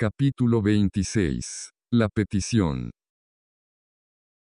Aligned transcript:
Capítulo 0.00 0.62
26. 0.62 1.72
La 1.92 2.08
petición. 2.08 2.90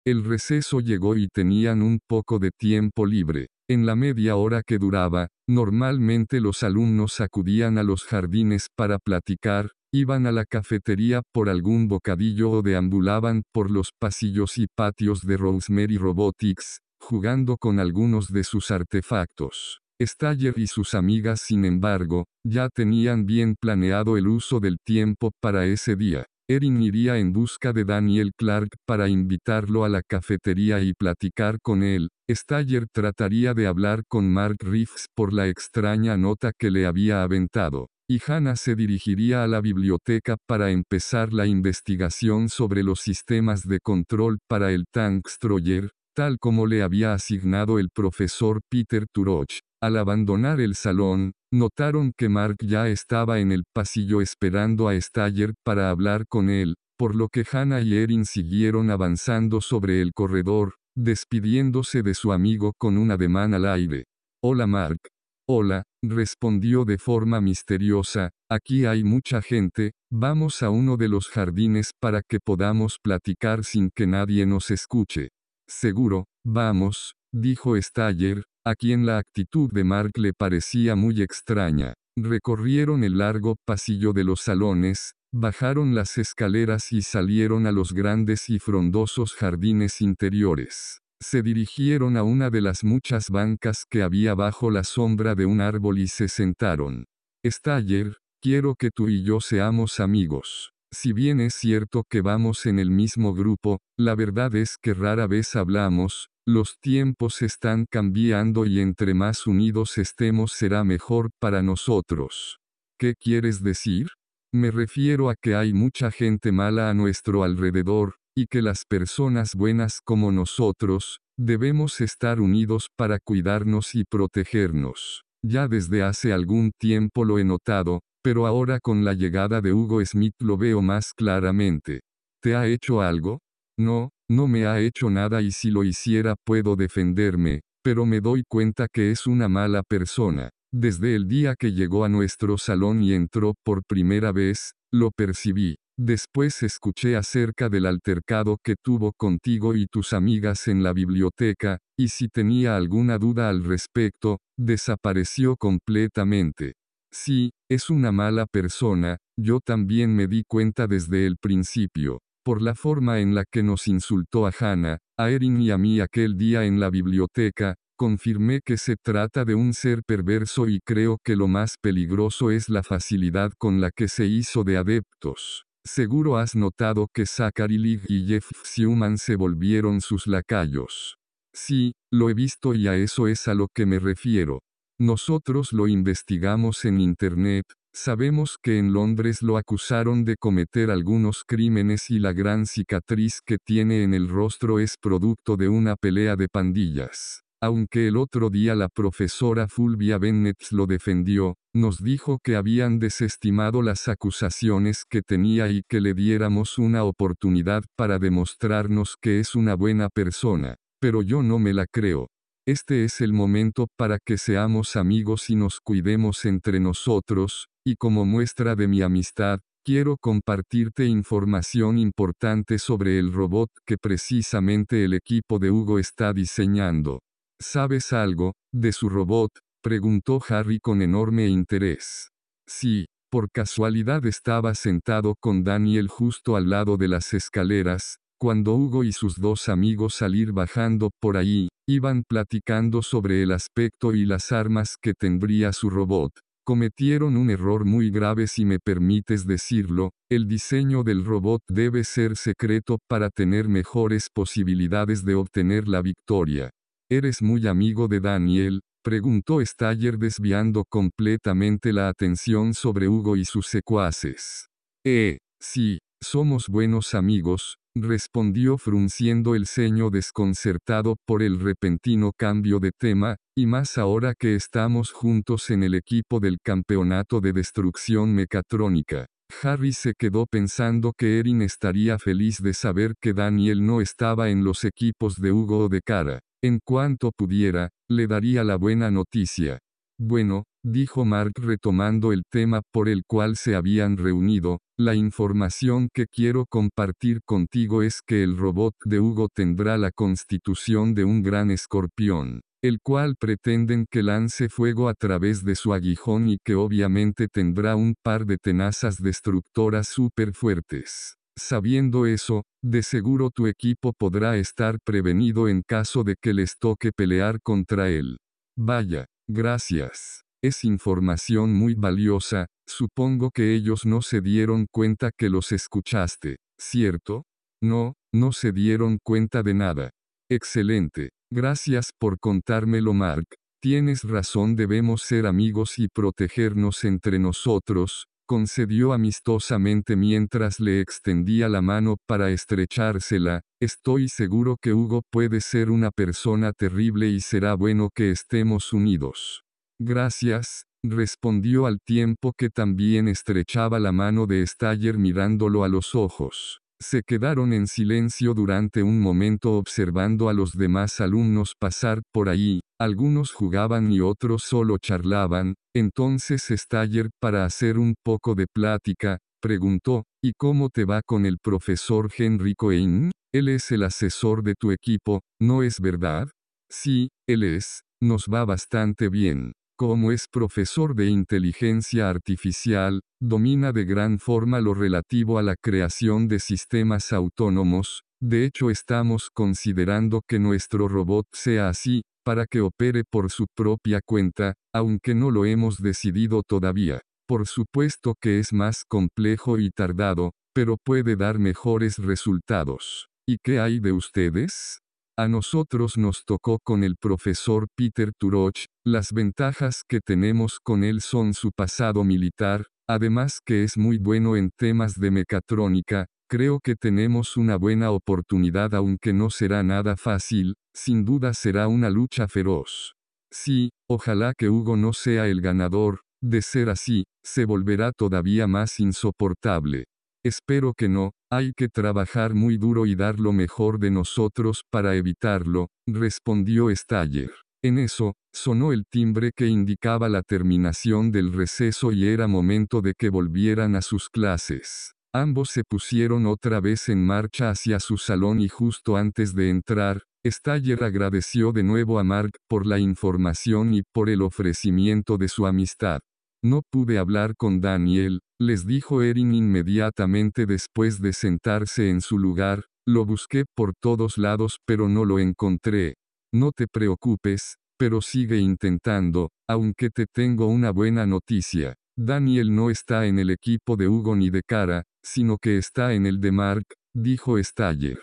El 0.07 0.23
receso 0.23 0.79
llegó 0.79 1.17
y 1.17 1.27
tenían 1.27 1.81
un 1.81 1.99
poco 2.07 2.39
de 2.39 2.51
tiempo 2.57 3.05
libre. 3.05 3.47
En 3.69 3.85
la 3.85 3.97
media 3.97 4.37
hora 4.37 4.63
que 4.65 4.77
duraba, 4.77 5.27
normalmente 5.49 6.39
los 6.39 6.63
alumnos 6.63 7.19
acudían 7.19 7.77
a 7.77 7.83
los 7.83 8.05
jardines 8.05 8.67
para 8.73 8.99
platicar, 8.99 9.71
iban 9.93 10.27
a 10.27 10.31
la 10.31 10.45
cafetería 10.45 11.23
por 11.33 11.49
algún 11.49 11.89
bocadillo 11.89 12.51
o 12.51 12.61
deambulaban 12.61 13.43
por 13.51 13.69
los 13.69 13.91
pasillos 13.99 14.57
y 14.57 14.67
patios 14.73 15.27
de 15.27 15.35
Rosemary 15.35 15.97
Robotics, 15.97 16.79
jugando 17.01 17.57
con 17.57 17.81
algunos 17.81 18.29
de 18.29 18.45
sus 18.45 18.71
artefactos. 18.71 19.81
Staller 20.01 20.53
y 20.57 20.67
sus 20.67 20.93
amigas 20.93 21.41
sin 21.41 21.65
embargo, 21.65 22.25
ya 22.45 22.69
tenían 22.69 23.25
bien 23.25 23.55
planeado 23.59 24.15
el 24.15 24.27
uso 24.27 24.59
del 24.59 24.77
tiempo 24.85 25.31
para 25.41 25.65
ese 25.65 25.97
día. 25.97 26.25
Erin 26.49 26.81
iría 26.81 27.17
en 27.19 27.31
busca 27.31 27.73
de 27.73 27.85
Daniel 27.85 28.31
Clark 28.35 28.69
para 28.87 29.07
invitarlo 29.07 29.83
a 29.83 29.89
la 29.89 30.01
cafetería 30.01 30.81
y 30.81 30.93
platicar 30.93 31.59
con 31.61 31.83
él. 31.83 32.09
Staller 32.27 32.87
trataría 32.91 33.53
de 33.53 33.67
hablar 33.67 34.03
con 34.07 34.31
Mark 34.31 34.57
Reeves 34.61 35.07
por 35.15 35.31
la 35.31 35.47
extraña 35.47 36.17
nota 36.17 36.51
que 36.57 36.71
le 36.71 36.87
había 36.87 37.21
aventado. 37.21 37.89
Y 38.09 38.19
Hannah 38.25 38.55
se 38.55 38.75
dirigiría 38.75 39.43
a 39.43 39.47
la 39.47 39.61
biblioteca 39.61 40.37
para 40.47 40.71
empezar 40.71 41.33
la 41.33 41.45
investigación 41.45 42.49
sobre 42.49 42.81
los 42.81 43.01
sistemas 43.01 43.67
de 43.67 43.79
control 43.79 44.39
para 44.47 44.71
el 44.71 44.85
Tankstroyer, 44.91 45.91
tal 46.15 46.39
como 46.39 46.65
le 46.65 46.81
había 46.81 47.13
asignado 47.13 47.77
el 47.77 47.89
profesor 47.91 48.61
Peter 48.71 49.05
Turoch. 49.13 49.59
Al 49.81 49.95
abandonar 49.95 50.59
el 50.59 50.75
salón, 50.75 51.31
notaron 51.53 52.11
que 52.17 52.27
Mark 52.27 52.57
ya 52.61 52.89
estaba 52.89 53.39
en 53.39 53.53
el 53.53 53.63
pasillo 53.73 54.19
esperando 54.19 54.89
a 54.89 54.99
Staller 54.99 55.53
para 55.63 55.89
hablar 55.89 56.25
con 56.27 56.49
él, 56.49 56.75
por 56.97 57.15
lo 57.15 57.29
que 57.29 57.45
Hannah 57.49 57.79
y 57.79 57.95
Erin 57.95 58.25
siguieron 58.25 58.91
avanzando 58.91 59.61
sobre 59.61 60.01
el 60.01 60.11
corredor, 60.13 60.75
despidiéndose 60.97 62.03
de 62.03 62.13
su 62.13 62.33
amigo 62.33 62.73
con 62.77 62.97
un 62.97 63.11
ademán 63.11 63.53
al 63.53 63.65
aire. 63.65 64.03
Hola 64.43 64.67
Mark. 64.67 64.99
Hola, 65.47 65.83
respondió 66.03 66.83
de 66.83 66.97
forma 66.97 67.39
misteriosa, 67.39 68.31
aquí 68.51 68.85
hay 68.85 69.03
mucha 69.03 69.41
gente, 69.41 69.93
vamos 70.11 70.61
a 70.61 70.69
uno 70.69 70.97
de 70.97 71.07
los 71.07 71.29
jardines 71.29 71.93
para 71.99 72.21
que 72.21 72.39
podamos 72.39 72.97
platicar 73.01 73.63
sin 73.63 73.89
que 73.95 74.05
nadie 74.05 74.45
nos 74.45 74.71
escuche. 74.71 75.29
Seguro, 75.67 76.25
vamos, 76.45 77.15
dijo 77.33 77.81
Staller, 77.81 78.43
a 78.69 78.75
quien 78.75 79.05
la 79.05 79.17
actitud 79.17 79.71
de 79.71 79.83
Mark 79.83 80.11
le 80.17 80.31
parecía 80.31 80.95
muy 80.95 81.23
extraña. 81.23 81.95
Recorrieron 82.15 83.03
el 83.03 83.17
largo 83.17 83.55
pasillo 83.65 84.13
de 84.13 84.23
los 84.23 84.41
salones, 84.41 85.15
bajaron 85.33 85.95
las 85.95 86.19
escaleras 86.19 86.91
y 86.91 87.01
salieron 87.01 87.65
a 87.65 87.71
los 87.71 87.93
grandes 87.93 88.47
y 88.49 88.59
frondosos 88.59 89.33
jardines 89.33 90.01
interiores. 90.01 90.99
Se 91.19 91.41
dirigieron 91.41 92.15
a 92.15 92.23
una 92.23 92.51
de 92.51 92.61
las 92.61 92.83
muchas 92.83 93.31
bancas 93.31 93.85
que 93.89 94.03
había 94.03 94.35
bajo 94.35 94.69
la 94.69 94.83
sombra 94.83 95.33
de 95.33 95.47
un 95.47 95.61
árbol 95.61 95.97
y 95.97 96.07
se 96.07 96.27
sentaron. 96.27 97.05
Staller, 97.43 98.17
quiero 98.41 98.75
que 98.75 98.91
tú 98.91 99.09
y 99.09 99.23
yo 99.23 99.41
seamos 99.41 99.99
amigos. 99.99 100.73
Si 100.91 101.11
bien 101.13 101.39
es 101.39 101.55
cierto 101.55 102.03
que 102.07 102.21
vamos 102.21 102.65
en 102.65 102.79
el 102.79 102.91
mismo 102.91 103.33
grupo, 103.33 103.79
la 103.97 104.15
verdad 104.15 104.55
es 104.55 104.77
que 104.77 104.93
rara 104.93 105.27
vez 105.27 105.55
hablamos, 105.55 106.29
los 106.49 106.79
tiempos 106.79 107.43
están 107.43 107.85
cambiando 107.87 108.65
y 108.65 108.79
entre 108.79 109.13
más 109.13 109.45
unidos 109.45 109.99
estemos 109.99 110.51
será 110.51 110.83
mejor 110.83 111.29
para 111.39 111.61
nosotros. 111.61 112.57
¿Qué 112.97 113.13
quieres 113.13 113.61
decir? 113.61 114.07
Me 114.51 114.71
refiero 114.71 115.29
a 115.29 115.35
que 115.35 115.53
hay 115.53 115.73
mucha 115.73 116.09
gente 116.09 116.51
mala 116.51 116.89
a 116.89 116.95
nuestro 116.95 117.43
alrededor, 117.43 118.15
y 118.35 118.47
que 118.47 118.63
las 118.63 118.85
personas 118.85 119.53
buenas 119.53 120.01
como 120.03 120.31
nosotros, 120.31 121.19
debemos 121.37 122.01
estar 122.01 122.41
unidos 122.41 122.89
para 122.97 123.19
cuidarnos 123.19 123.93
y 123.93 124.03
protegernos. 124.03 125.23
Ya 125.45 125.67
desde 125.67 126.01
hace 126.01 126.33
algún 126.33 126.71
tiempo 126.79 127.25
lo 127.25 127.37
he 127.37 127.43
notado, 127.43 128.01
pero 128.23 128.47
ahora 128.47 128.79
con 128.79 129.05
la 129.05 129.13
llegada 129.13 129.61
de 129.61 129.71
Hugo 129.71 130.03
Smith 130.03 130.33
lo 130.39 130.57
veo 130.57 130.81
más 130.81 131.13
claramente. 131.13 132.01
¿Te 132.41 132.55
ha 132.55 132.65
hecho 132.65 133.01
algo? 133.01 133.39
No, 133.77 134.09
no 134.29 134.47
me 134.47 134.67
ha 134.67 134.79
hecho 134.79 135.09
nada 135.09 135.41
y 135.41 135.51
si 135.51 135.71
lo 135.71 135.83
hiciera 135.83 136.35
puedo 136.45 136.75
defenderme, 136.75 137.61
pero 137.83 138.05
me 138.05 138.21
doy 138.21 138.43
cuenta 138.47 138.87
que 138.91 139.11
es 139.11 139.27
una 139.27 139.49
mala 139.49 139.83
persona. 139.83 140.49
Desde 140.71 141.15
el 141.15 141.27
día 141.27 141.55
que 141.57 141.73
llegó 141.73 142.05
a 142.05 142.09
nuestro 142.09 142.57
salón 142.59 143.01
y 143.01 143.13
entró 143.13 143.55
por 143.63 143.81
primera 143.83 144.31
vez, 144.31 144.73
lo 144.93 145.09
percibí. 145.09 145.77
Después 145.97 146.63
escuché 146.63 147.17
acerca 147.17 147.67
del 147.67 147.87
altercado 147.87 148.57
que 148.63 148.75
tuvo 148.81 149.11
contigo 149.17 149.75
y 149.75 149.87
tus 149.87 150.13
amigas 150.13 150.67
en 150.67 150.83
la 150.83 150.93
biblioteca, 150.93 151.79
y 151.97 152.09
si 152.09 152.29
tenía 152.29 152.77
alguna 152.77 153.17
duda 153.17 153.49
al 153.49 153.65
respecto, 153.65 154.37
desapareció 154.57 155.57
completamente. 155.57 156.73
Sí, 157.11 157.51
es 157.69 157.89
una 157.89 158.11
mala 158.11 158.45
persona, 158.45 159.17
yo 159.37 159.59
también 159.59 160.15
me 160.15 160.27
di 160.27 160.43
cuenta 160.47 160.85
desde 160.87 161.25
el 161.25 161.37
principio 161.37 162.19
por 162.49 162.63
la 162.63 162.73
forma 162.73 163.19
en 163.19 163.35
la 163.35 163.45
que 163.45 163.61
nos 163.61 163.87
insultó 163.87 164.47
a 164.47 164.51
Hannah, 164.59 164.97
a 165.19 165.29
Erin 165.29 165.61
y 165.61 165.69
a 165.69 165.77
mí 165.77 165.99
aquel 165.99 166.35
día 166.35 166.65
en 166.65 166.79
la 166.79 166.89
biblioteca, 166.89 167.75
confirmé 167.95 168.61
que 168.65 168.77
se 168.77 168.95
trata 168.95 169.45
de 169.45 169.53
un 169.53 169.75
ser 169.75 170.01
perverso 170.03 170.67
y 170.67 170.79
creo 170.83 171.19
que 171.23 171.35
lo 171.35 171.47
más 171.47 171.75
peligroso 171.79 172.49
es 172.49 172.67
la 172.67 172.81
facilidad 172.81 173.51
con 173.59 173.81
la 173.81 173.91
que 173.91 174.07
se 174.07 174.25
hizo 174.25 174.63
de 174.63 174.77
adeptos. 174.77 175.65
Seguro 175.85 176.39
has 176.39 176.55
notado 176.55 177.05
que 177.13 177.27
Zachary 177.27 177.77
League 177.77 178.05
y 178.07 178.25
Jeff 178.25 178.49
Schumann 178.63 179.19
se 179.19 179.35
volvieron 179.35 180.01
sus 180.01 180.25
lacayos. 180.25 181.17
Sí, 181.53 181.93
lo 182.11 182.31
he 182.31 182.33
visto 182.33 182.73
y 182.73 182.87
a 182.87 182.95
eso 182.95 183.27
es 183.27 183.47
a 183.47 183.53
lo 183.53 183.67
que 183.67 183.85
me 183.85 183.99
refiero. 183.99 184.61
Nosotros 184.99 185.71
lo 185.71 185.87
investigamos 185.87 186.83
en 186.83 186.99
Internet, 186.99 187.65
Sabemos 187.93 188.57
que 188.61 188.77
en 188.77 188.93
Londres 188.93 189.41
lo 189.41 189.57
acusaron 189.57 190.23
de 190.23 190.35
cometer 190.37 190.91
algunos 190.91 191.43
crímenes 191.43 192.09
y 192.11 192.19
la 192.19 192.33
gran 192.33 192.65
cicatriz 192.65 193.41
que 193.43 193.57
tiene 193.57 194.03
en 194.03 194.13
el 194.13 194.29
rostro 194.29 194.79
es 194.79 194.95
producto 194.97 195.57
de 195.57 195.69
una 195.69 195.95
pelea 195.95 196.35
de 196.35 196.47
pandillas. 196.47 197.43
Aunque 197.61 198.07
el 198.07 198.15
otro 198.15 198.49
día 198.49 198.73
la 198.73 198.87
profesora 198.87 199.67
Fulvia 199.67 200.17
Bennett 200.17 200.71
lo 200.71 200.85
defendió, 200.85 201.57
nos 201.73 202.01
dijo 202.01 202.39
que 202.41 202.55
habían 202.55 202.99
desestimado 202.99 203.81
las 203.81 204.07
acusaciones 204.07 205.03
que 205.03 205.21
tenía 205.21 205.67
y 205.69 205.81
que 205.89 205.99
le 205.99 206.13
diéramos 206.13 206.77
una 206.77 207.03
oportunidad 207.03 207.83
para 207.97 208.17
demostrarnos 208.17 209.17
que 209.19 209.41
es 209.41 209.55
una 209.55 209.75
buena 209.75 210.07
persona. 210.09 210.75
Pero 211.01 211.21
yo 211.21 211.43
no 211.43 211.59
me 211.59 211.73
la 211.73 211.85
creo. 211.85 212.27
Este 212.65 213.03
es 213.03 213.19
el 213.19 213.33
momento 213.33 213.87
para 213.97 214.19
que 214.23 214.37
seamos 214.37 214.95
amigos 214.95 215.49
y 215.49 215.55
nos 215.55 215.79
cuidemos 215.81 216.45
entre 216.45 216.79
nosotros, 216.79 217.67
y 217.89 217.95
como 217.95 218.23
muestra 218.23 218.75
de 218.75 218.87
mi 218.87 219.01
amistad, 219.01 219.61
quiero 219.83 220.17
compartirte 220.17 221.07
información 221.07 221.97
importante 221.97 222.77
sobre 222.77 223.17
el 223.17 223.33
robot 223.33 223.71
que 223.83 223.97
precisamente 223.97 225.05
el 225.05 225.15
equipo 225.15 225.57
de 225.57 225.71
Hugo 225.71 225.97
está 225.97 226.31
diseñando. 226.31 227.23
¿Sabes 227.59 228.13
algo, 228.13 228.53
de 228.71 228.91
su 228.91 229.09
robot? 229.09 229.49
preguntó 229.81 230.39
Harry 230.49 230.79
con 230.79 231.01
enorme 231.01 231.47
interés. 231.47 232.29
Sí, 232.67 233.05
por 233.31 233.49
casualidad 233.49 234.23
estaba 234.27 234.75
sentado 234.75 235.33
con 235.39 235.63
Daniel 235.63 236.09
justo 236.09 236.55
al 236.57 236.69
lado 236.69 236.95
de 236.95 237.07
las 237.07 237.33
escaleras, 237.33 238.17
cuando 238.39 238.75
Hugo 238.75 239.03
y 239.03 239.13
sus 239.13 239.39
dos 239.39 239.67
amigos 239.67 240.21
al 240.21 240.35
ir 240.35 240.51
bajando 240.51 241.09
por 241.19 241.37
ahí, 241.37 241.69
iban 241.87 242.21
platicando 242.21 243.01
sobre 243.01 243.41
el 243.41 243.51
aspecto 243.51 244.13
y 244.13 244.27
las 244.27 244.51
armas 244.51 244.95
que 245.01 245.15
tendría 245.15 245.73
su 245.73 245.89
robot. 245.89 246.31
Cometieron 246.69 247.35
un 247.35 247.49
error 247.49 247.83
muy 247.83 248.11
grave 248.11 248.45
si 248.45 248.63
me 248.63 248.77
permites 248.77 249.47
decirlo, 249.47 250.11
el 250.29 250.47
diseño 250.47 251.01
del 251.01 251.25
robot 251.25 251.63
debe 251.67 252.03
ser 252.03 252.37
secreto 252.37 252.99
para 253.07 253.31
tener 253.31 253.67
mejores 253.67 254.29
posibilidades 254.31 255.25
de 255.25 255.33
obtener 255.33 255.87
la 255.87 256.03
victoria. 256.03 256.69
¿Eres 257.09 257.41
muy 257.41 257.65
amigo 257.65 258.07
de 258.07 258.19
Daniel? 258.19 258.81
preguntó 259.03 259.65
Staller 259.65 260.19
desviando 260.19 260.85
completamente 260.87 261.91
la 261.91 262.07
atención 262.07 262.75
sobre 262.75 263.07
Hugo 263.07 263.35
y 263.35 263.45
sus 263.45 263.65
secuaces. 263.65 264.67
Eh, 265.03 265.39
sí, 265.59 265.97
somos 266.21 266.67
buenos 266.67 267.13
amigos, 267.13 267.77
respondió 267.95 268.77
frunciendo 268.77 269.55
el 269.55 269.65
ceño 269.65 270.09
desconcertado 270.09 271.15
por 271.25 271.41
el 271.41 271.59
repentino 271.59 272.31
cambio 272.37 272.79
de 272.79 272.91
tema, 272.91 273.37
y 273.57 273.65
más 273.65 273.97
ahora 273.97 274.33
que 274.37 274.55
estamos 274.55 275.11
juntos 275.11 275.69
en 275.69 275.83
el 275.83 275.95
equipo 275.95 276.39
del 276.39 276.57
campeonato 276.63 277.41
de 277.41 277.53
destrucción 277.53 278.33
mecatrónica. 278.33 279.27
Harry 279.63 279.93
se 279.93 280.13
quedó 280.13 280.45
pensando 280.45 281.13
que 281.17 281.39
Erin 281.39 281.61
estaría 281.61 282.19
feliz 282.19 282.61
de 282.61 282.73
saber 282.73 283.15
que 283.19 283.33
Daniel 283.33 283.85
no 283.85 283.99
estaba 283.99 284.49
en 284.49 284.63
los 284.63 284.83
equipos 284.83 285.41
de 285.41 285.51
Hugo 285.51 285.85
o 285.85 285.89
de 285.89 286.01
Cara. 286.01 286.39
En 286.61 286.79
cuanto 286.83 287.31
pudiera, 287.31 287.89
le 288.09 288.27
daría 288.27 288.63
la 288.63 288.75
buena 288.75 289.09
noticia. 289.09 289.79
Bueno, 290.19 290.65
dijo 290.83 291.25
Mark 291.25 291.53
retomando 291.55 292.31
el 292.31 292.43
tema 292.49 292.81
por 292.91 293.09
el 293.09 293.23
cual 293.25 293.57
se 293.57 293.75
habían 293.75 294.17
reunido, 294.17 294.79
la 294.97 295.15
información 295.15 296.09
que 296.13 296.27
quiero 296.27 296.65
compartir 296.65 297.41
contigo 297.43 298.03
es 298.03 298.21
que 298.25 298.43
el 298.43 298.57
robot 298.57 298.93
de 299.05 299.19
Hugo 299.19 299.49
tendrá 299.53 299.97
la 299.97 300.11
constitución 300.11 301.13
de 301.13 301.23
un 301.23 301.41
gran 301.41 301.71
escorpión, 301.71 302.61
el 302.81 302.99
cual 303.01 303.35
pretenden 303.37 304.05
que 304.09 304.23
lance 304.23 304.69
fuego 304.69 305.09
a 305.09 305.13
través 305.13 305.63
de 305.63 305.75
su 305.75 305.93
aguijón 305.93 306.49
y 306.49 306.57
que 306.63 306.75
obviamente 306.75 307.47
tendrá 307.47 307.95
un 307.95 308.15
par 308.23 308.45
de 308.45 308.57
tenazas 308.57 309.17
destructoras 309.17 310.07
súper 310.07 310.53
fuertes. 310.53 311.35
Sabiendo 311.57 312.25
eso, 312.25 312.63
de 312.81 313.03
seguro 313.03 313.49
tu 313.49 313.67
equipo 313.67 314.13
podrá 314.13 314.55
estar 314.55 314.97
prevenido 315.03 315.67
en 315.67 315.81
caso 315.85 316.23
de 316.23 316.35
que 316.41 316.53
les 316.53 316.77
toque 316.79 317.11
pelear 317.11 317.61
contra 317.61 318.09
él. 318.09 318.37
Vaya, 318.77 319.25
gracias. 319.45 320.45
Es 320.61 320.83
información 320.83 321.73
muy 321.73 321.93
valiosa, 321.95 322.67
supongo 322.85 323.49
que 323.51 323.73
ellos 323.73 324.05
no 324.05 324.21
se 324.21 324.41
dieron 324.41 324.87
cuenta 324.91 325.31
que 325.31 325.49
los 325.49 325.71
escuchaste, 325.71 326.57
¿cierto? 326.77 327.45
No, 327.81 328.15
no 328.33 328.51
se 328.51 328.73
dieron 328.73 329.19
cuenta 329.23 329.63
de 329.63 329.73
nada. 329.73 330.09
Excelente. 330.51 331.29
Gracias 331.49 332.11
por 332.19 332.39
contármelo 332.39 333.13
Mark. 333.13 333.45
Tienes 333.81 334.23
razón 334.23 334.75
debemos 334.75 335.21
ser 335.21 335.45
amigos 335.45 335.97
y 335.97 336.09
protegernos 336.09 337.05
entre 337.05 337.39
nosotros, 337.39 338.27
concedió 338.45 339.13
amistosamente 339.13 340.17
mientras 340.17 340.81
le 340.81 340.99
extendía 340.99 341.69
la 341.69 341.81
mano 341.81 342.17
para 342.27 342.49
estrechársela, 342.49 343.61
estoy 343.79 344.27
seguro 344.27 344.75
que 344.81 344.93
Hugo 344.93 345.21
puede 345.31 345.61
ser 345.61 345.89
una 345.89 346.11
persona 346.11 346.73
terrible 346.73 347.29
y 347.29 347.39
será 347.39 347.75
bueno 347.75 348.09
que 348.13 348.31
estemos 348.31 348.91
unidos. 348.91 349.63
Gracias, 350.01 350.85
respondió 351.03 351.85
al 351.85 351.99
tiempo 351.99 352.53
que 352.57 352.69
también 352.69 353.27
estrechaba 353.27 353.99
la 353.99 354.13
mano 354.13 354.47
de 354.47 354.65
Staller 354.65 355.17
mirándolo 355.17 355.83
a 355.83 355.89
los 355.89 356.15
ojos. 356.15 356.79
Se 357.01 357.21
quedaron 357.23 357.73
en 357.73 357.87
silencio 357.87 358.53
durante 358.53 359.03
un 359.03 359.19
momento 359.21 359.73
observando 359.73 360.47
a 360.49 360.53
los 360.53 360.77
demás 360.77 361.19
alumnos 361.19 361.73
pasar 361.77 362.21
por 362.33 362.47
ahí, 362.47 362.79
algunos 362.99 363.51
jugaban 363.51 364.11
y 364.11 364.21
otros 364.21 364.63
solo 364.63 364.97
charlaban, 364.97 365.75
entonces 365.93 366.67
Staller 366.69 367.29
para 367.41 367.65
hacer 367.65 367.97
un 367.97 368.15
poco 368.23 368.55
de 368.55 368.67
plática, 368.67 369.39
preguntó, 369.61 370.23
¿y 370.41 370.53
cómo 370.57 370.89
te 370.89 371.03
va 371.03 371.21
con 371.25 371.45
el 371.45 371.57
profesor 371.61 372.29
Henry 372.37 372.73
Cohen? 372.75 373.31
Él 373.53 373.67
es 373.67 373.91
el 373.91 374.03
asesor 374.03 374.63
de 374.63 374.75
tu 374.75 374.91
equipo, 374.91 375.41
¿no 375.59 375.83
es 375.83 375.99
verdad? 375.99 376.47
Sí, 376.89 377.29
él 377.47 377.63
es, 377.63 378.01
nos 378.21 378.45
va 378.47 378.63
bastante 378.65 379.29
bien. 379.29 379.73
Como 379.99 380.31
es 380.31 380.47
profesor 380.47 381.13
de 381.13 381.27
inteligencia 381.27 382.29
artificial, 382.29 383.19
domina 383.41 383.91
de 383.91 384.05
gran 384.05 384.39
forma 384.39 384.79
lo 384.79 384.93
relativo 384.93 385.59
a 385.59 385.61
la 385.61 385.75
creación 385.75 386.47
de 386.47 386.59
sistemas 386.59 387.33
autónomos, 387.33 388.23
de 388.41 388.63
hecho 388.63 388.91
estamos 388.91 389.49
considerando 389.53 390.41
que 390.47 390.57
nuestro 390.57 391.09
robot 391.09 391.47
sea 391.51 391.89
así, 391.89 392.21
para 392.45 392.65
que 392.65 392.79
opere 392.79 393.25
por 393.29 393.51
su 393.51 393.65
propia 393.75 394.21
cuenta, 394.25 394.75
aunque 394.95 395.35
no 395.35 395.51
lo 395.51 395.65
hemos 395.65 395.97
decidido 395.97 396.63
todavía. 396.65 397.19
Por 397.45 397.67
supuesto 397.67 398.35
que 398.39 398.59
es 398.59 398.71
más 398.71 399.03
complejo 399.05 399.79
y 399.79 399.89
tardado, 399.89 400.53
pero 400.73 400.95
puede 400.95 401.35
dar 401.35 401.59
mejores 401.59 402.19
resultados. 402.19 403.27
¿Y 403.45 403.57
qué 403.61 403.81
hay 403.81 403.99
de 403.99 404.13
ustedes? 404.13 405.01
A 405.39 405.47
nosotros 405.47 406.17
nos 406.17 406.43
tocó 406.43 406.79
con 406.83 407.01
el 407.01 407.15
profesor 407.15 407.87
Peter 407.95 408.33
Turoch, 408.37 408.87
las 409.05 409.31
ventajas 409.31 410.03
que 410.05 410.19
tenemos 410.19 410.81
con 410.83 411.01
él 411.01 411.21
son 411.21 411.53
su 411.53 411.71
pasado 411.71 412.25
militar, 412.25 412.87
además 413.07 413.61
que 413.65 413.85
es 413.85 413.97
muy 413.97 414.17
bueno 414.17 414.57
en 414.57 414.69
temas 414.77 415.17
de 415.17 415.31
mecatrónica, 415.31 416.25
creo 416.49 416.81
que 416.83 416.97
tenemos 416.97 417.55
una 417.55 417.77
buena 417.77 418.11
oportunidad 418.11 418.93
aunque 418.93 419.31
no 419.31 419.49
será 419.49 419.81
nada 419.81 420.17
fácil, 420.17 420.75
sin 420.93 421.23
duda 421.23 421.53
será 421.53 421.87
una 421.87 422.09
lucha 422.09 422.49
feroz. 422.49 423.13
Sí, 423.49 423.91
ojalá 424.09 424.51
que 424.57 424.67
Hugo 424.67 424.97
no 424.97 425.13
sea 425.13 425.47
el 425.47 425.61
ganador, 425.61 426.19
de 426.43 426.61
ser 426.61 426.89
así, 426.89 427.23
se 427.45 427.63
volverá 427.63 428.11
todavía 428.11 428.67
más 428.67 428.99
insoportable. 428.99 430.03
Espero 430.43 430.93
que 430.93 431.07
no, 431.07 431.31
hay 431.51 431.73
que 431.73 431.89
trabajar 431.89 432.53
muy 432.53 432.77
duro 432.77 433.05
y 433.05 433.15
dar 433.15 433.39
lo 433.39 433.53
mejor 433.53 433.99
de 433.99 434.11
nosotros 434.11 434.83
para 434.89 435.15
evitarlo, 435.15 435.89
respondió 436.07 436.95
Staller. 436.95 437.51
En 437.81 437.97
eso, 437.97 438.35
sonó 438.53 438.91
el 438.91 439.05
timbre 439.09 439.51
que 439.55 439.67
indicaba 439.67 440.27
la 440.29 440.41
terminación 440.41 441.31
del 441.31 441.53
receso 441.53 442.11
y 442.11 442.27
era 442.27 442.47
momento 442.47 443.01
de 443.01 443.13
que 443.17 443.29
volvieran 443.29 443.95
a 443.95 444.01
sus 444.01 444.29
clases. 444.29 445.13
Ambos 445.33 445.69
se 445.69 445.83
pusieron 445.83 446.45
otra 446.45 446.81
vez 446.81 447.07
en 447.07 447.25
marcha 447.25 447.69
hacia 447.69 447.99
su 447.99 448.17
salón 448.17 448.59
y 448.59 448.67
justo 448.67 449.15
antes 449.15 449.53
de 449.53 449.69
entrar, 449.69 450.23
Staller 450.45 451.03
agradeció 451.03 451.71
de 451.71 451.83
nuevo 451.83 452.19
a 452.19 452.23
Mark 452.23 452.51
por 452.67 452.85
la 452.85 452.99
información 452.99 453.93
y 453.93 454.01
por 454.03 454.29
el 454.29 454.41
ofrecimiento 454.41 455.37
de 455.37 455.47
su 455.47 455.67
amistad. 455.67 456.19
No 456.63 456.81
pude 456.89 457.17
hablar 457.17 457.55
con 457.55 457.79
Daniel, 457.79 458.41
les 458.59 458.85
dijo 458.85 459.21
Erin 459.21 459.53
inmediatamente 459.53 460.65
después 460.65 461.21
de 461.21 461.33
sentarse 461.33 462.09
en 462.09 462.21
su 462.21 462.37
lugar, 462.37 462.85
lo 463.07 463.25
busqué 463.25 463.65
por 463.75 463.93
todos 463.99 464.37
lados 464.37 464.79
pero 464.85 465.07
no 465.07 465.25
lo 465.25 465.39
encontré. 465.39 466.15
No 466.53 466.71
te 466.71 466.87
preocupes, 466.87 467.75
pero 467.97 468.21
sigue 468.21 468.57
intentando, 468.57 469.49
aunque 469.67 470.09
te 470.09 470.25
tengo 470.25 470.67
una 470.67 470.91
buena 470.91 471.25
noticia. 471.25 471.95
Daniel 472.17 472.75
no 472.75 472.89
está 472.89 473.27
en 473.27 473.39
el 473.39 473.49
equipo 473.49 473.95
de 473.95 474.07
Hugo 474.07 474.35
ni 474.35 474.49
de 474.49 474.61
cara, 474.63 475.03
sino 475.23 475.57
que 475.57 475.77
está 475.77 476.13
en 476.13 476.25
el 476.25 476.39
de 476.39 476.51
Mark, 476.51 476.85
dijo 477.15 477.61
Staller. 477.63 478.19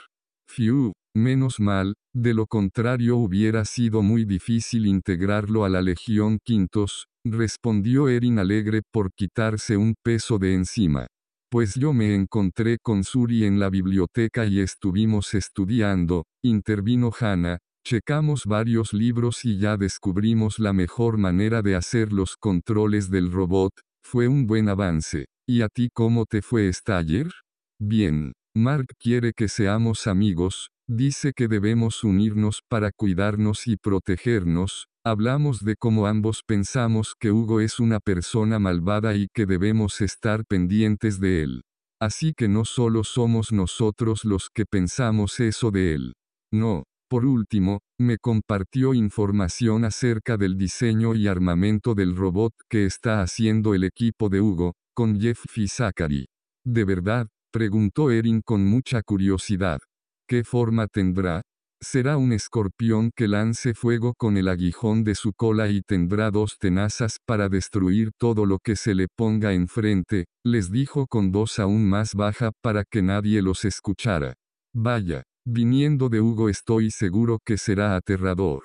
Fiu, 0.49 0.93
menos 1.15 1.61
mal, 1.61 1.95
de 2.15 2.35
lo 2.35 2.47
contrario 2.47 3.17
hubiera 3.17 3.65
sido 3.65 4.03
muy 4.03 4.25
difícil 4.25 4.87
integrarlo 4.87 5.65
a 5.65 5.69
la 5.69 5.83
Legión 5.83 6.39
Quintos, 6.45 7.07
respondió 7.33 8.09
Erin 8.09 8.39
alegre 8.39 8.83
por 8.93 9.13
quitarse 9.13 9.77
un 9.77 9.95
peso 10.03 10.39
de 10.39 10.55
encima. 10.55 11.07
Pues 11.51 11.75
yo 11.75 11.93
me 11.93 12.15
encontré 12.15 12.79
con 12.83 13.05
Suri 13.05 13.45
en 13.45 13.61
la 13.61 13.71
biblioteca 13.71 14.47
y 14.47 14.61
estuvimos 14.61 15.33
estudiando, 15.35 16.25
intervino 16.43 17.11
Hannah, 17.19 17.59
checamos 17.87 18.47
varios 18.47 18.93
libros 18.93 19.45
y 19.45 19.59
ya 19.59 19.77
descubrimos 19.77 20.59
la 20.59 20.73
mejor 20.73 21.19
manera 21.19 21.63
de 21.63 21.77
hacer 21.77 22.13
los 22.13 22.37
controles 22.37 23.11
del 23.11 23.31
robot, 23.31 23.73
fue 24.05 24.27
un 24.27 24.47
buen 24.47 24.69
avance. 24.69 25.27
¿Y 25.49 25.63
a 25.63 25.69
ti 25.69 25.89
cómo 25.95 26.27
te 26.27 26.43
fue 26.43 26.73
Staller? 26.73 27.31
Bien, 27.79 28.33
Mark 28.57 28.87
quiere 28.99 29.33
que 29.33 29.49
seamos 29.49 30.09
amigos, 30.09 30.71
dice 30.89 31.33
que 31.33 31.47
debemos 31.47 32.03
unirnos 32.03 32.63
para 32.69 32.91
cuidarnos 32.91 33.67
y 33.67 33.77
protegernos, 33.77 34.87
Hablamos 35.09 35.65
de 35.65 35.77
cómo 35.77 36.09
ambos 36.09 36.43
pensamos 36.45 37.15
que 37.21 37.31
Hugo 37.31 37.61
es 37.61 37.79
una 37.79 38.01
persona 38.01 38.59
malvada 38.59 39.15
y 39.15 39.29
que 39.33 39.47
debemos 39.47 40.01
estar 40.01 40.45
pendientes 40.45 41.21
de 41.21 41.45
él. 41.45 41.63
Así 42.01 42.33
que 42.37 42.49
no 42.49 42.65
solo 42.65 43.05
somos 43.05 43.53
nosotros 43.53 44.25
los 44.25 44.51
que 44.53 44.65
pensamos 44.67 45.39
eso 45.39 45.71
de 45.71 45.95
él. 45.95 46.15
No. 46.53 46.83
Por 47.09 47.25
último, 47.25 47.79
me 48.01 48.19
compartió 48.19 48.95
información 48.95 49.85
acerca 49.85 50.37
del 50.37 50.59
diseño 50.59 51.15
y 51.15 51.29
armamento 51.29 51.95
del 51.95 52.17
robot 52.17 52.53
que 52.69 52.85
está 52.85 53.23
haciendo 53.23 53.75
el 53.75 53.85
equipo 53.85 54.29
de 54.29 54.41
Hugo, 54.41 54.75
con 54.93 55.21
Jeff 55.21 55.39
Zachary. 55.69 56.27
¿De 56.65 56.85
verdad? 56.85 57.29
preguntó 57.53 58.11
Erin 58.11 58.43
con 58.45 58.67
mucha 58.67 59.03
curiosidad. 59.03 59.79
¿Qué 60.27 60.43
forma 60.43 60.89
tendrá? 60.89 61.43
Será 61.83 62.17
un 62.17 62.33
escorpión 62.33 63.11
que 63.15 63.29
lance 63.29 63.75
fuego 63.75 64.15
con 64.15 64.39
el 64.39 64.49
aguijón 64.49 65.05
de 65.05 65.15
su 65.15 65.35
cola 65.35 65.69
y 65.69 65.83
tendrá 65.83 66.31
dos 66.31 66.57
tenazas 66.59 67.19
para 67.27 67.51
destruir 67.51 68.13
todo 68.19 68.47
lo 68.47 68.59
que 68.59 68.77
se 68.77 68.95
le 68.95 69.09
ponga 69.15 69.53
enfrente, 69.53 70.25
les 70.45 70.71
dijo 70.71 71.07
con 71.07 71.33
voz 71.33 71.59
aún 71.59 71.87
más 71.87 72.15
baja 72.15 72.51
para 72.63 72.85
que 72.85 73.03
nadie 73.03 73.43
los 73.43 73.67
escuchara. 73.67 74.35
Vaya, 74.75 75.23
viniendo 75.47 76.09
de 76.09 76.23
Hugo 76.23 76.49
estoy 76.49 76.91
seguro 76.91 77.41
que 77.45 77.59
será 77.59 77.95
aterrador. 77.95 78.63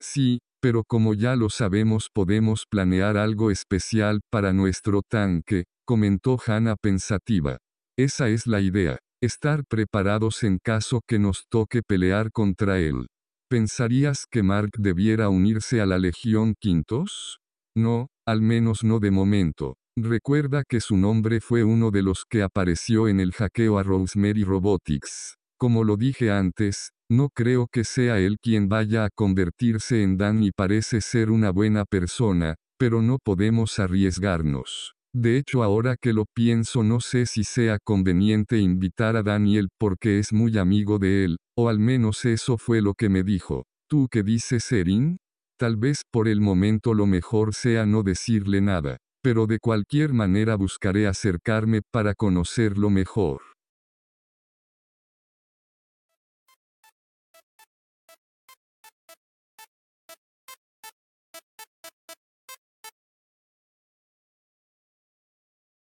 Sí, 0.00 0.38
pero 0.60 0.84
como 0.84 1.14
ya 1.14 1.34
lo 1.34 1.50
sabemos 1.50 2.10
podemos 2.12 2.66
planear 2.70 3.16
algo 3.16 3.50
especial 3.50 4.20
para 4.30 4.52
nuestro 4.52 5.02
tanque, 5.02 5.64
comentó 5.84 6.38
Hannah 6.46 6.76
pensativa. 6.80 7.58
Esa 7.98 8.28
es 8.28 8.46
la 8.46 8.60
idea. 8.60 8.98
Estar 9.22 9.64
preparados 9.64 10.42
en 10.42 10.58
caso 10.58 11.00
que 11.06 11.20
nos 11.20 11.46
toque 11.48 11.82
pelear 11.86 12.32
contra 12.32 12.80
él. 12.80 13.06
¿Pensarías 13.48 14.26
que 14.28 14.42
Mark 14.42 14.70
debiera 14.76 15.28
unirse 15.28 15.80
a 15.80 15.86
la 15.86 15.96
Legión 15.96 16.56
Quintos? 16.58 17.38
No, 17.76 18.08
al 18.26 18.42
menos 18.42 18.82
no 18.82 18.98
de 18.98 19.12
momento. 19.12 19.76
Recuerda 19.96 20.64
que 20.68 20.80
su 20.80 20.96
nombre 20.96 21.40
fue 21.40 21.62
uno 21.62 21.92
de 21.92 22.02
los 22.02 22.24
que 22.28 22.42
apareció 22.42 23.06
en 23.06 23.20
el 23.20 23.30
hackeo 23.30 23.78
a 23.78 23.84
Rosemary 23.84 24.42
Robotics. 24.42 25.36
Como 25.56 25.84
lo 25.84 25.96
dije 25.96 26.32
antes, 26.32 26.90
no 27.08 27.28
creo 27.28 27.68
que 27.70 27.84
sea 27.84 28.18
él 28.18 28.38
quien 28.42 28.68
vaya 28.68 29.04
a 29.04 29.10
convertirse 29.14 30.02
en 30.02 30.16
Dan 30.16 30.42
y 30.42 30.50
parece 30.50 31.00
ser 31.00 31.30
una 31.30 31.52
buena 31.52 31.84
persona, 31.84 32.56
pero 32.76 33.02
no 33.02 33.18
podemos 33.22 33.78
arriesgarnos. 33.78 34.94
De 35.14 35.36
hecho 35.36 35.62
ahora 35.62 35.96
que 36.00 36.14
lo 36.14 36.24
pienso 36.24 36.82
no 36.82 37.00
sé 37.00 37.26
si 37.26 37.44
sea 37.44 37.78
conveniente 37.78 38.58
invitar 38.58 39.14
a 39.16 39.22
Daniel 39.22 39.68
porque 39.78 40.18
es 40.18 40.32
muy 40.32 40.56
amigo 40.56 40.98
de 40.98 41.24
él, 41.24 41.36
o 41.54 41.68
al 41.68 41.78
menos 41.78 42.24
eso 42.24 42.56
fue 42.56 42.80
lo 42.80 42.94
que 42.94 43.10
me 43.10 43.22
dijo. 43.22 43.64
¿Tú 43.88 44.08
qué 44.10 44.22
dices 44.22 44.72
Erin? 44.72 45.18
Tal 45.58 45.76
vez 45.76 46.02
por 46.10 46.28
el 46.28 46.40
momento 46.40 46.94
lo 46.94 47.06
mejor 47.06 47.54
sea 47.54 47.84
no 47.84 48.02
decirle 48.02 48.62
nada, 48.62 48.96
pero 49.22 49.46
de 49.46 49.58
cualquier 49.58 50.14
manera 50.14 50.56
buscaré 50.56 51.06
acercarme 51.06 51.82
para 51.92 52.14
conocerlo 52.14 52.88
mejor. 52.88 53.51